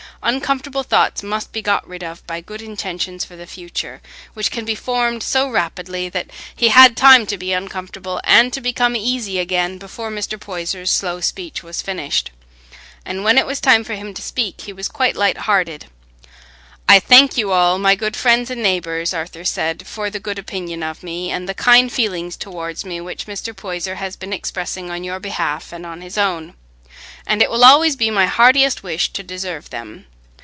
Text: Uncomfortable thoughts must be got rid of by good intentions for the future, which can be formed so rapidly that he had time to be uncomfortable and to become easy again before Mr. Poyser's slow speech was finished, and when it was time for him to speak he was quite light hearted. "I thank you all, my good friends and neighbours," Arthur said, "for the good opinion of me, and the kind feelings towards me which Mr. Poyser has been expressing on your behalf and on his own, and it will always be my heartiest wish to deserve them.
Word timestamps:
Uncomfortable 0.23 0.83
thoughts 0.83 1.23
must 1.23 1.51
be 1.51 1.63
got 1.63 1.85
rid 1.87 2.03
of 2.03 2.25
by 2.27 2.39
good 2.41 2.61
intentions 2.61 3.25
for 3.25 3.35
the 3.35 3.47
future, 3.47 4.03
which 4.35 4.51
can 4.51 4.63
be 4.63 4.75
formed 4.75 5.23
so 5.23 5.49
rapidly 5.49 6.09
that 6.09 6.27
he 6.55 6.67
had 6.67 6.95
time 6.95 7.25
to 7.25 7.39
be 7.39 7.51
uncomfortable 7.51 8.21
and 8.23 8.53
to 8.53 8.61
become 8.61 8.95
easy 8.95 9.39
again 9.39 9.79
before 9.79 10.11
Mr. 10.11 10.39
Poyser's 10.39 10.91
slow 10.91 11.21
speech 11.21 11.63
was 11.63 11.81
finished, 11.81 12.29
and 13.03 13.23
when 13.23 13.39
it 13.39 13.47
was 13.47 13.59
time 13.59 13.83
for 13.83 13.95
him 13.95 14.13
to 14.13 14.21
speak 14.21 14.61
he 14.61 14.71
was 14.71 14.87
quite 14.87 15.15
light 15.15 15.37
hearted. 15.39 15.87
"I 16.87 16.99
thank 16.99 17.35
you 17.35 17.51
all, 17.51 17.79
my 17.79 17.95
good 17.95 18.15
friends 18.15 18.51
and 18.51 18.61
neighbours," 18.61 19.15
Arthur 19.15 19.43
said, 19.43 19.87
"for 19.87 20.11
the 20.11 20.19
good 20.19 20.37
opinion 20.37 20.83
of 20.83 21.01
me, 21.01 21.31
and 21.31 21.49
the 21.49 21.55
kind 21.55 21.91
feelings 21.91 22.37
towards 22.37 22.85
me 22.85 23.01
which 23.01 23.25
Mr. 23.25 23.55
Poyser 23.55 23.95
has 23.95 24.15
been 24.15 24.33
expressing 24.33 24.91
on 24.91 25.03
your 25.03 25.19
behalf 25.19 25.73
and 25.73 25.83
on 25.83 26.01
his 26.01 26.15
own, 26.15 26.53
and 27.25 27.41
it 27.41 27.49
will 27.49 27.65
always 27.65 27.95
be 27.95 28.11
my 28.11 28.27
heartiest 28.27 28.83
wish 28.83 29.11
to 29.13 29.23
deserve 29.23 29.71
them. 29.71 30.05